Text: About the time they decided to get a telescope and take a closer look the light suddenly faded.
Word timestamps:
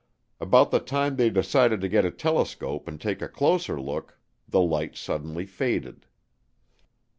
About 0.39 0.71
the 0.71 0.79
time 0.79 1.15
they 1.15 1.29
decided 1.29 1.79
to 1.81 1.87
get 1.87 2.05
a 2.05 2.09
telescope 2.09 2.87
and 2.87 2.99
take 2.99 3.21
a 3.21 3.27
closer 3.27 3.79
look 3.79 4.17
the 4.49 4.59
light 4.59 4.95
suddenly 4.95 5.45
faded. 5.45 6.07